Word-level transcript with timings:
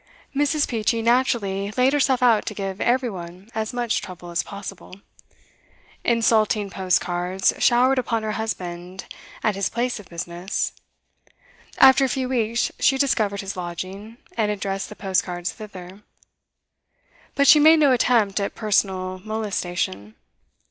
Mrs. 0.35 0.67
Peachey 0.67 1.03
naturally 1.03 1.69
laid 1.77 1.93
herself 1.93 2.23
out 2.23 2.47
to 2.47 2.55
give 2.55 2.81
every 2.81 3.07
one 3.07 3.49
as 3.53 3.71
much 3.71 4.01
trouble 4.01 4.31
as 4.31 4.41
possible. 4.41 4.95
Insulting 6.03 6.71
post 6.71 6.99
cards 6.99 7.53
showered 7.59 7.99
upon 7.99 8.23
her 8.23 8.31
husband 8.31 9.05
at 9.43 9.53
his 9.53 9.69
place 9.69 9.99
of 9.99 10.09
business. 10.09 10.73
After 11.77 12.03
a 12.03 12.09
few 12.09 12.27
weeks 12.29 12.71
she 12.79 12.97
discovered 12.97 13.41
his 13.41 13.55
lodging, 13.55 14.17
and 14.35 14.49
addressed 14.49 14.89
the 14.89 14.95
post 14.95 15.23
cards 15.23 15.51
thither; 15.53 16.01
but 17.35 17.45
she 17.47 17.59
made 17.59 17.77
no 17.77 17.91
attempt 17.91 18.39
at 18.39 18.55
personal 18.55 19.19
molestation. 19.23 20.15